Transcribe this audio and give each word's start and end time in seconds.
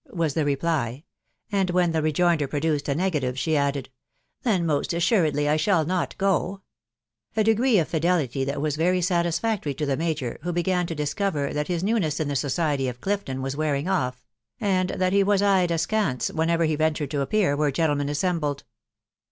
was 0.09 0.33
the 0.33 0.43
reply; 0.43 1.03
and 1.51 1.69
when 1.69 1.91
the 1.91 2.01
rejoinder 2.01 2.47
produced 2.47 2.89
a 2.89 2.95
negative, 2.95 3.37
she 3.37 3.55
added,—" 3.55 3.89
TOaen 4.43 4.65
.most 4.65 4.93
assuredly 4.93 5.47
I 5.47 5.57
shall 5.57 5.85
not 5.85 6.17
go;" 6.17 6.63
a 7.37 7.43
degree 7.43 7.77
of 7.77 7.87
fidelity 7.89 8.43
that 8.45 8.59
'was 8.59 8.77
verj 8.77 9.03
satisfactory 9.03 9.75
to 9.75 9.85
the 9.85 9.95
major, 9.95 10.39
who 10.41 10.51
began 10.51 10.87
to 10.87 10.95
discover 10.95 11.53
that 11.53 11.69
Ids 11.69 11.83
new 11.83 11.99
ness 11.99 12.19
in 12.19 12.29
the 12.29 12.35
society 12.35 12.87
of 12.87 12.99
Clifton 12.99 13.43
was 13.43 13.55
wearing 13.55 13.87
off, 13.87 14.25
and 14.59 14.89
that 14.89 15.13
he 15.13 15.23
fast 15.23 15.43
eyed 15.43 15.69
askance 15.69 16.31
whenever 16.31 16.63
he 16.65 16.75
ventured 16.75 17.11
to 17.11 17.21
appear 17.21 17.53
assembled. 17.55 18.63